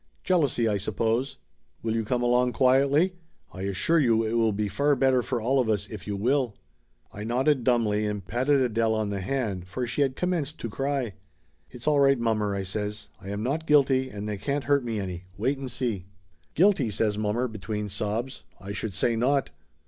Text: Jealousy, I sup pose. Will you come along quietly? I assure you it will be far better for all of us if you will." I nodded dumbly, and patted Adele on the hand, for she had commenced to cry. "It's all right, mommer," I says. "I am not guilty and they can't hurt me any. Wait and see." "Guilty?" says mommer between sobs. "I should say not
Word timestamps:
Jealousy, 0.23 0.67
I 0.67 0.77
sup 0.79 0.95
pose. 0.95 1.37
Will 1.83 1.93
you 1.93 2.03
come 2.03 2.23
along 2.23 2.53
quietly? 2.53 3.13
I 3.53 3.61
assure 3.69 3.99
you 3.99 4.23
it 4.23 4.33
will 4.33 4.51
be 4.51 4.67
far 4.67 4.95
better 4.95 5.21
for 5.21 5.39
all 5.39 5.59
of 5.59 5.69
us 5.69 5.87
if 5.91 6.07
you 6.07 6.15
will." 6.17 6.55
I 7.13 7.23
nodded 7.23 7.63
dumbly, 7.63 8.07
and 8.07 8.25
patted 8.25 8.61
Adele 8.61 8.95
on 8.95 9.11
the 9.11 9.21
hand, 9.21 9.67
for 9.67 9.85
she 9.85 10.01
had 10.01 10.15
commenced 10.15 10.57
to 10.57 10.71
cry. 10.71 11.13
"It's 11.69 11.87
all 11.87 11.99
right, 11.99 12.17
mommer," 12.19 12.55
I 12.55 12.63
says. 12.63 13.09
"I 13.21 13.29
am 13.29 13.43
not 13.43 13.67
guilty 13.67 14.09
and 14.09 14.27
they 14.27 14.37
can't 14.37 14.63
hurt 14.63 14.83
me 14.83 14.99
any. 14.99 15.25
Wait 15.37 15.59
and 15.59 15.69
see." 15.69 16.07
"Guilty?" 16.55 16.89
says 16.89 17.19
mommer 17.19 17.47
between 17.47 17.87
sobs. 17.87 18.41
"I 18.59 18.71
should 18.71 18.95
say 18.95 19.15
not 19.15 19.51